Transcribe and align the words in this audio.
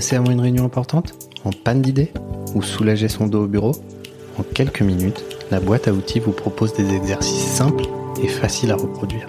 stressé 0.00 0.14
avant 0.14 0.30
une 0.30 0.40
réunion 0.40 0.64
importante 0.64 1.12
En 1.44 1.50
panne 1.50 1.82
d'idées 1.82 2.12
Ou 2.54 2.62
soulager 2.62 3.08
son 3.08 3.26
dos 3.26 3.44
au 3.44 3.46
bureau 3.48 3.72
En 4.38 4.44
quelques 4.44 4.82
minutes, 4.82 5.24
la 5.50 5.58
boîte 5.58 5.88
à 5.88 5.92
outils 5.92 6.20
vous 6.20 6.30
propose 6.30 6.72
des 6.74 6.94
exercices 6.94 7.42
simples 7.42 7.82
et 8.22 8.28
faciles 8.28 8.70
à 8.70 8.76
reproduire. 8.76 9.28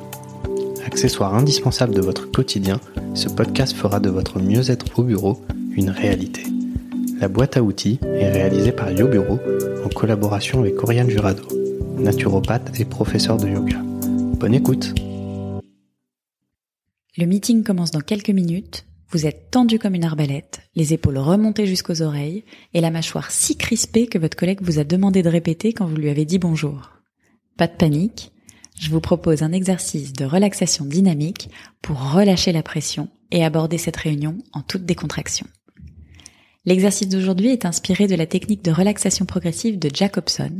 Accessoire 0.86 1.34
indispensable 1.34 1.96
de 1.96 2.02
votre 2.02 2.30
quotidien, 2.30 2.80
ce 3.16 3.30
podcast 3.30 3.76
fera 3.76 4.00
de 4.00 4.12
votre 4.12 4.40
mieux-être 4.40 5.00
au 5.00 5.04
bureau 5.04 5.42
une 5.72 5.90
réalité. 5.90 6.44
La 7.20 7.30
boîte 7.30 7.58
à 7.58 7.64
outils 7.64 8.00
est 8.04 8.30
réalisée 8.30 8.72
par 8.72 8.92
YoBureau 8.92 9.40
en 9.84 9.90
collaboration 9.90 10.60
avec 10.60 10.84
Oriane 10.84 11.10
Jurado, 11.10 11.48
naturopathe 11.98 12.80
et 12.80 12.86
professeur 12.86 13.38
de 13.38 13.48
yoga. 13.48 13.78
Bonne 14.40 14.54
écoute 14.54 14.94
Le 17.18 17.26
meeting 17.26 17.64
commence 17.64 17.90
dans 17.90 18.02
quelques 18.02 18.30
minutes, 18.30 18.86
vous 19.12 19.26
êtes 19.26 19.50
tendu 19.50 19.80
comme 19.80 19.96
une 19.96 20.04
arbalète, 20.04 20.62
les 20.76 20.94
épaules 20.94 21.18
remontées 21.18 21.66
jusqu'aux 21.66 22.02
oreilles 22.02 22.44
et 22.74 22.82
la 22.82 22.92
mâchoire 22.92 23.32
si 23.32 23.58
crispée 23.58 24.08
que 24.08 24.20
votre 24.20 24.38
collègue 24.38 24.62
vous 24.62 24.80
a 24.80 24.84
demandé 24.84 25.24
de 25.24 25.30
répéter 25.30 25.74
quand 25.74 25.88
vous 25.88 25.96
lui 25.96 26.10
avez 26.10 26.26
dit 26.26 26.38
bonjour. 26.38 26.92
Pas 27.58 27.68
de 27.68 27.76
panique, 27.76 28.32
je 28.80 28.90
vous 28.90 29.02
propose 29.02 29.42
un 29.42 29.52
exercice 29.52 30.14
de 30.14 30.26
relaxation 30.26 30.86
dynamique 30.86 31.50
pour 31.82 32.14
relâcher 32.14 32.52
la 32.52 32.64
pression 32.64 33.10
et 33.32 33.44
aborder 33.44 33.78
cette 33.78 33.98
réunion 33.98 34.38
en 34.54 34.62
toute 34.62 34.86
décontraction. 34.86 35.48
L'exercice 36.66 37.10
d'aujourd'hui 37.10 37.50
est 37.50 37.66
inspiré 37.66 38.08
de 38.08 38.16
la 38.16 38.28
technique 38.28 38.64
de 38.64 38.72
relaxation 38.72 39.26
progressive 39.26 39.80
de 39.80 39.90
Jacobson, 39.94 40.56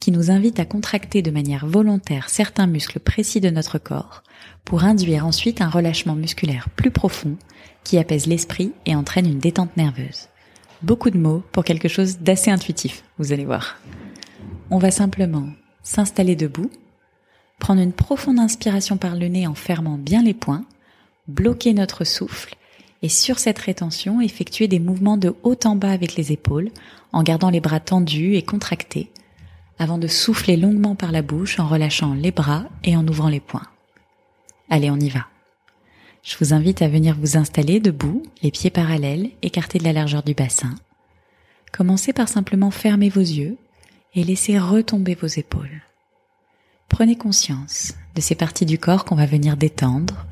qui 0.00 0.10
nous 0.10 0.30
invite 0.30 0.60
à 0.60 0.64
contracter 0.64 1.22
de 1.22 1.30
manière 1.30 1.66
volontaire 1.66 2.28
certains 2.28 2.66
muscles 2.66 3.00
précis 3.00 3.40
de 3.40 3.50
notre 3.50 3.78
corps 3.78 4.22
pour 4.64 4.84
induire 4.84 5.26
ensuite 5.26 5.60
un 5.60 5.68
relâchement 5.68 6.14
musculaire 6.14 6.68
plus 6.76 6.90
profond 6.90 7.36
qui 7.84 7.98
apaise 7.98 8.26
l'esprit 8.26 8.72
et 8.86 8.94
entraîne 8.94 9.26
une 9.26 9.38
détente 9.38 9.76
nerveuse. 9.76 10.28
Beaucoup 10.82 11.10
de 11.10 11.18
mots 11.18 11.42
pour 11.52 11.64
quelque 11.64 11.88
chose 11.88 12.18
d'assez 12.18 12.50
intuitif, 12.50 13.04
vous 13.18 13.32
allez 13.32 13.44
voir. 13.44 13.76
On 14.70 14.78
va 14.78 14.90
simplement 14.90 15.48
s'installer 15.82 16.36
debout, 16.36 16.70
prendre 17.58 17.80
une 17.80 17.92
profonde 17.92 18.38
inspiration 18.38 18.96
par 18.96 19.16
le 19.16 19.28
nez 19.28 19.46
en 19.46 19.54
fermant 19.54 19.98
bien 19.98 20.22
les 20.22 20.34
poings, 20.34 20.64
bloquer 21.28 21.72
notre 21.72 22.04
souffle 22.04 22.56
et 23.02 23.08
sur 23.08 23.38
cette 23.38 23.58
rétention, 23.58 24.20
effectuer 24.20 24.66
des 24.66 24.78
mouvements 24.78 25.18
de 25.18 25.34
haut 25.42 25.58
en 25.64 25.76
bas 25.76 25.90
avec 25.90 26.16
les 26.16 26.32
épaules, 26.32 26.70
en 27.12 27.22
gardant 27.22 27.50
les 27.50 27.60
bras 27.60 27.80
tendus 27.80 28.34
et 28.34 28.42
contractés, 28.42 29.10
avant 29.78 29.98
de 29.98 30.06
souffler 30.06 30.56
longuement 30.56 30.94
par 30.94 31.12
la 31.12 31.22
bouche 31.22 31.58
en 31.58 31.66
relâchant 31.66 32.14
les 32.14 32.30
bras 32.30 32.64
et 32.84 32.96
en 32.96 33.06
ouvrant 33.06 33.28
les 33.28 33.40
poings. 33.40 33.66
Allez, 34.70 34.90
on 34.90 34.98
y 34.98 35.08
va. 35.08 35.26
Je 36.22 36.36
vous 36.38 36.54
invite 36.54 36.80
à 36.80 36.88
venir 36.88 37.16
vous 37.18 37.36
installer 37.36 37.80
debout, 37.80 38.22
les 38.42 38.50
pieds 38.50 38.70
parallèles, 38.70 39.30
écartés 39.42 39.78
de 39.78 39.84
la 39.84 39.92
largeur 39.92 40.22
du 40.22 40.32
bassin. 40.32 40.74
Commencez 41.70 42.12
par 42.12 42.28
simplement 42.28 42.70
fermer 42.70 43.10
vos 43.10 43.20
yeux 43.20 43.58
et 44.14 44.24
laisser 44.24 44.58
retomber 44.58 45.14
vos 45.14 45.26
épaules. 45.26 45.82
Prenez 46.88 47.16
conscience 47.16 47.94
de 48.14 48.20
ces 48.20 48.36
parties 48.36 48.66
du 48.66 48.78
corps 48.78 49.04
qu'on 49.04 49.16
va 49.16 49.26
venir 49.26 49.56
détendre, 49.56 50.26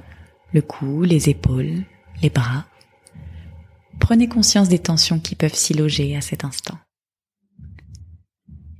le 0.52 0.62
cou, 0.62 1.02
les 1.02 1.28
épaules, 1.28 1.82
les 2.22 2.30
bras. 2.30 2.64
Prenez 3.98 4.28
conscience 4.28 4.68
des 4.68 4.78
tensions 4.78 5.18
qui 5.18 5.34
peuvent 5.34 5.54
s'y 5.54 5.74
loger 5.74 6.16
à 6.16 6.20
cet 6.20 6.44
instant. 6.44 6.78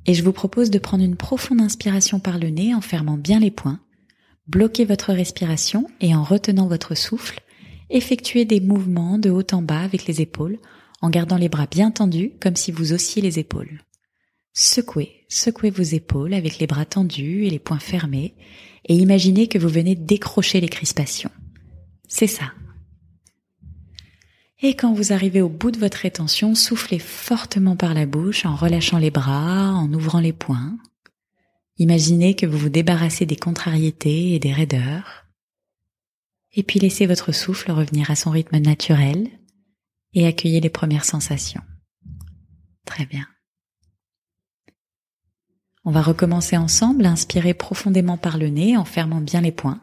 Et 0.06 0.14
je 0.14 0.22
vous 0.22 0.32
propose 0.32 0.70
de 0.70 0.78
prendre 0.78 1.04
une 1.04 1.16
profonde 1.16 1.60
inspiration 1.60 2.18
par 2.18 2.38
le 2.38 2.48
nez 2.48 2.74
en 2.74 2.80
fermant 2.80 3.16
bien 3.16 3.38
les 3.38 3.50
poings, 3.50 3.80
bloquez 4.46 4.84
votre 4.84 5.12
respiration 5.12 5.86
et 6.00 6.14
en 6.14 6.24
retenant 6.24 6.66
votre 6.66 6.94
souffle, 6.94 7.40
effectuez 7.90 8.44
des 8.44 8.60
mouvements 8.60 9.18
de 9.18 9.30
haut 9.30 9.46
en 9.52 9.62
bas 9.62 9.80
avec 9.80 10.06
les 10.06 10.20
épaules 10.20 10.58
en 11.00 11.10
gardant 11.10 11.36
les 11.36 11.48
bras 11.48 11.66
bien 11.66 11.90
tendus 11.90 12.32
comme 12.40 12.56
si 12.56 12.72
vous 12.72 12.92
haussiez 12.92 13.22
les 13.22 13.38
épaules. 13.38 13.82
Secouez, 14.54 15.24
secouez 15.28 15.70
vos 15.70 15.82
épaules 15.82 16.34
avec 16.34 16.58
les 16.58 16.66
bras 16.66 16.84
tendus 16.84 17.46
et 17.46 17.50
les 17.50 17.58
poings 17.58 17.78
fermés 17.78 18.34
et 18.86 18.94
imaginez 18.94 19.48
que 19.48 19.58
vous 19.58 19.68
venez 19.68 19.94
décrocher 19.94 20.60
les 20.60 20.68
crispations. 20.68 21.30
C'est 22.08 22.26
ça, 22.26 22.52
et 24.62 24.74
quand 24.74 24.92
vous 24.92 25.12
arrivez 25.12 25.42
au 25.42 25.48
bout 25.48 25.72
de 25.72 25.78
votre 25.78 25.98
rétention, 25.98 26.54
soufflez 26.54 27.00
fortement 27.00 27.74
par 27.74 27.94
la 27.94 28.06
bouche 28.06 28.46
en 28.46 28.54
relâchant 28.54 28.98
les 28.98 29.10
bras, 29.10 29.72
en 29.72 29.92
ouvrant 29.92 30.20
les 30.20 30.32
poings. 30.32 30.78
Imaginez 31.78 32.36
que 32.36 32.46
vous 32.46 32.58
vous 32.58 32.68
débarrassez 32.68 33.26
des 33.26 33.36
contrariétés 33.36 34.34
et 34.34 34.38
des 34.38 34.52
raideurs. 34.52 35.26
Et 36.52 36.62
puis 36.62 36.78
laissez 36.78 37.06
votre 37.06 37.32
souffle 37.32 37.72
revenir 37.72 38.10
à 38.10 38.14
son 38.14 38.30
rythme 38.30 38.58
naturel 38.58 39.28
et 40.14 40.26
accueillez 40.26 40.60
les 40.60 40.70
premières 40.70 41.06
sensations. 41.06 41.62
Très 42.84 43.06
bien. 43.06 43.26
On 45.84 45.90
va 45.90 46.02
recommencer 46.02 46.56
ensemble, 46.56 47.06
inspirez 47.06 47.54
profondément 47.54 48.16
par 48.16 48.38
le 48.38 48.48
nez 48.48 48.76
en 48.76 48.84
fermant 48.84 49.20
bien 49.20 49.40
les 49.40 49.50
poings, 49.50 49.80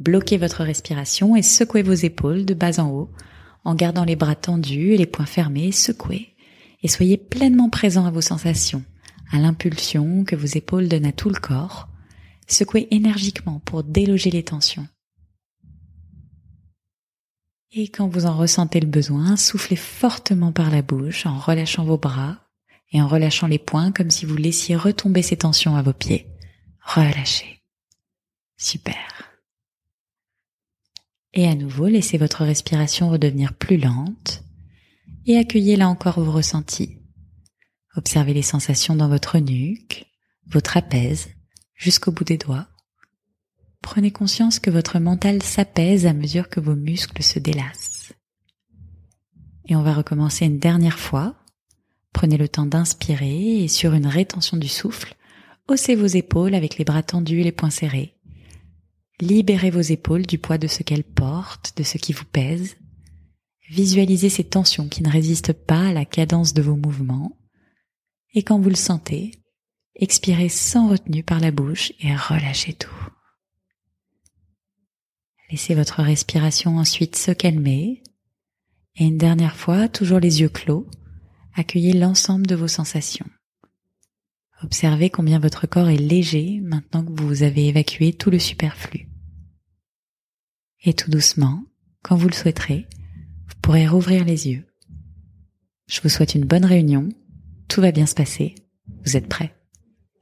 bloquez 0.00 0.38
votre 0.38 0.64
respiration 0.64 1.36
et 1.36 1.42
secouez 1.42 1.82
vos 1.82 1.92
épaules 1.92 2.44
de 2.44 2.54
bas 2.54 2.80
en 2.80 2.90
haut 2.90 3.10
en 3.68 3.74
gardant 3.74 4.04
les 4.04 4.16
bras 4.16 4.34
tendus 4.34 4.94
et 4.94 4.96
les 4.96 5.04
poings 5.04 5.26
fermés, 5.26 5.72
secouez, 5.72 6.34
et 6.82 6.88
soyez 6.88 7.18
pleinement 7.18 7.68
présent 7.68 8.06
à 8.06 8.10
vos 8.10 8.22
sensations, 8.22 8.82
à 9.30 9.38
l'impulsion 9.38 10.24
que 10.24 10.36
vos 10.36 10.46
épaules 10.46 10.88
donnent 10.88 11.04
à 11.04 11.12
tout 11.12 11.28
le 11.28 11.38
corps. 11.38 11.86
Secouez 12.46 12.88
énergiquement 12.90 13.60
pour 13.66 13.84
déloger 13.84 14.30
les 14.30 14.42
tensions. 14.42 14.88
Et 17.72 17.88
quand 17.88 18.08
vous 18.08 18.24
en 18.24 18.38
ressentez 18.38 18.80
le 18.80 18.86
besoin, 18.86 19.36
soufflez 19.36 19.76
fortement 19.76 20.50
par 20.50 20.70
la 20.70 20.80
bouche 20.80 21.26
en 21.26 21.38
relâchant 21.38 21.84
vos 21.84 21.98
bras 21.98 22.38
et 22.92 23.02
en 23.02 23.06
relâchant 23.06 23.48
les 23.48 23.58
poings 23.58 23.92
comme 23.92 24.10
si 24.10 24.24
vous 24.24 24.36
laissiez 24.36 24.76
retomber 24.76 25.20
ces 25.20 25.36
tensions 25.36 25.76
à 25.76 25.82
vos 25.82 25.92
pieds. 25.92 26.26
Relâchez. 26.80 27.60
Super. 28.56 28.96
Et 31.38 31.46
à 31.46 31.54
nouveau, 31.54 31.86
laissez 31.86 32.18
votre 32.18 32.44
respiration 32.44 33.10
redevenir 33.10 33.54
plus 33.54 33.76
lente 33.76 34.42
et 35.24 35.38
accueillez 35.38 35.76
là 35.76 35.88
encore 35.88 36.20
vos 36.20 36.32
ressentis. 36.32 36.98
Observez 37.94 38.34
les 38.34 38.42
sensations 38.42 38.96
dans 38.96 39.08
votre 39.08 39.38
nuque, 39.38 40.06
votre 40.48 40.72
trapèze, 40.72 41.28
jusqu'au 41.76 42.10
bout 42.10 42.24
des 42.24 42.38
doigts. 42.38 42.66
Prenez 43.82 44.10
conscience 44.10 44.58
que 44.58 44.68
votre 44.68 44.98
mental 44.98 45.40
s'apaise 45.40 46.06
à 46.06 46.12
mesure 46.12 46.48
que 46.48 46.58
vos 46.58 46.74
muscles 46.74 47.22
se 47.22 47.38
délassent. 47.38 48.12
Et 49.68 49.76
on 49.76 49.82
va 49.84 49.94
recommencer 49.94 50.44
une 50.44 50.58
dernière 50.58 50.98
fois. 50.98 51.36
Prenez 52.12 52.36
le 52.36 52.48
temps 52.48 52.66
d'inspirer 52.66 53.62
et 53.62 53.68
sur 53.68 53.94
une 53.94 54.08
rétention 54.08 54.56
du 54.56 54.66
souffle, 54.66 55.14
haussez 55.68 55.94
vos 55.94 56.06
épaules 56.06 56.56
avec 56.56 56.78
les 56.78 56.84
bras 56.84 57.04
tendus 57.04 57.42
et 57.42 57.44
les 57.44 57.52
poings 57.52 57.70
serrés. 57.70 58.17
Libérez 59.20 59.70
vos 59.70 59.80
épaules 59.80 60.26
du 60.26 60.38
poids 60.38 60.58
de 60.58 60.68
ce 60.68 60.82
qu'elles 60.82 61.04
portent, 61.04 61.76
de 61.76 61.82
ce 61.82 61.98
qui 61.98 62.12
vous 62.12 62.24
pèse. 62.24 62.76
Visualisez 63.68 64.28
ces 64.28 64.44
tensions 64.44 64.88
qui 64.88 65.02
ne 65.02 65.10
résistent 65.10 65.52
pas 65.52 65.88
à 65.88 65.92
la 65.92 66.04
cadence 66.04 66.54
de 66.54 66.62
vos 66.62 66.76
mouvements. 66.76 67.36
Et 68.34 68.42
quand 68.42 68.60
vous 68.60 68.68
le 68.68 68.76
sentez, 68.76 69.32
expirez 69.96 70.48
sans 70.48 70.88
retenue 70.88 71.24
par 71.24 71.40
la 71.40 71.50
bouche 71.50 71.92
et 72.00 72.14
relâchez 72.14 72.74
tout. 72.74 73.08
Laissez 75.50 75.74
votre 75.74 76.02
respiration 76.02 76.76
ensuite 76.76 77.16
se 77.16 77.32
calmer. 77.32 78.02
Et 78.96 79.06
une 79.06 79.18
dernière 79.18 79.56
fois, 79.56 79.88
toujours 79.88 80.20
les 80.20 80.40
yeux 80.40 80.48
clos, 80.48 80.86
accueillez 81.54 81.92
l'ensemble 81.92 82.46
de 82.46 82.54
vos 82.54 82.68
sensations. 82.68 83.28
Observez 84.64 85.08
combien 85.08 85.38
votre 85.38 85.66
corps 85.66 85.88
est 85.88 85.96
léger 85.96 86.60
maintenant 86.62 87.04
que 87.04 87.22
vous 87.22 87.42
avez 87.42 87.68
évacué 87.68 88.12
tout 88.12 88.30
le 88.30 88.38
superflu. 88.40 89.08
Et 90.84 90.94
tout 90.94 91.10
doucement, 91.10 91.62
quand 92.02 92.16
vous 92.16 92.28
le 92.28 92.34
souhaiterez, 92.34 92.86
vous 93.46 93.54
pourrez 93.62 93.86
rouvrir 93.86 94.24
les 94.24 94.48
yeux. 94.48 94.64
Je 95.86 96.00
vous 96.00 96.08
souhaite 96.08 96.34
une 96.34 96.44
bonne 96.44 96.64
réunion. 96.64 97.08
Tout 97.68 97.80
va 97.80 97.92
bien 97.92 98.06
se 98.06 98.14
passer. 98.14 98.54
Vous 99.04 99.16
êtes 99.16 99.28
prêts. 99.28 99.54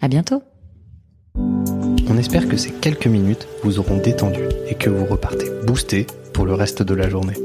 À 0.00 0.08
bientôt. 0.08 0.42
On 1.34 2.18
espère 2.18 2.48
que 2.48 2.56
ces 2.56 2.72
quelques 2.72 3.06
minutes 3.06 3.48
vous 3.62 3.78
auront 3.78 3.98
détendu 3.98 4.42
et 4.68 4.74
que 4.74 4.90
vous 4.90 5.06
repartez 5.06 5.46
boosté 5.66 6.06
pour 6.32 6.44
le 6.44 6.54
reste 6.54 6.82
de 6.82 6.94
la 6.94 7.08
journée. 7.08 7.36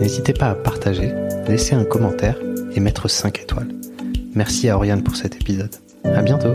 N'hésitez 0.00 0.32
pas 0.32 0.50
à 0.50 0.54
partager, 0.54 1.12
laisser 1.48 1.74
un 1.74 1.84
commentaire 1.84 2.38
et 2.74 2.80
mettre 2.80 3.08
5 3.08 3.40
étoiles. 3.40 3.74
Merci 4.34 4.68
à 4.68 4.76
Oriane 4.76 5.02
pour 5.02 5.16
cet 5.16 5.36
épisode. 5.36 5.74
À 6.04 6.22
bientôt. 6.22 6.54